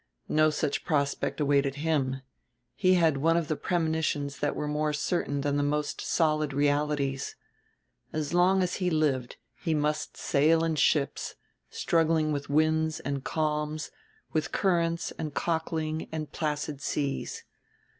No 0.29 0.49
such 0.49 0.83
prospect 0.83 1.39
awaited 1.39 1.75
him; 1.75 2.21
he 2.73 2.95
had 2.95 3.17
one 3.17 3.37
of 3.37 3.47
the 3.47 3.55
premonitions 3.55 4.39
that 4.39 4.55
were 4.55 4.67
more 4.67 4.93
certain 4.93 5.41
than 5.41 5.57
the 5.57 5.61
most 5.61 6.01
solid 6.01 6.53
realities 6.53 7.35
as 8.11 8.33
long 8.33 8.63
as 8.63 8.77
he 8.77 8.89
lived 8.89 9.35
he 9.59 9.75
must 9.75 10.17
sail 10.17 10.63
in 10.63 10.73
ships, 10.73 11.35
struggling 11.69 12.31
with 12.31 12.49
winds 12.49 12.99
and 13.01 13.23
calms, 13.23 13.91
with 14.33 14.51
currents 14.51 15.11
and 15.19 15.35
cockling 15.35 16.09
and 16.11 16.31
placid 16.31 16.81
seas. 16.81 17.43